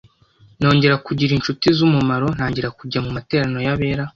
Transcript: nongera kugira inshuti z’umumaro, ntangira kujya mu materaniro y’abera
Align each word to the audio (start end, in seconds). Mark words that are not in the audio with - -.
nongera 0.59 0.95
kugira 1.05 1.31
inshuti 1.35 1.65
z’umumaro, 1.77 2.27
ntangira 2.35 2.69
kujya 2.79 2.99
mu 3.05 3.09
materaniro 3.15 3.61
y’abera 3.67 4.03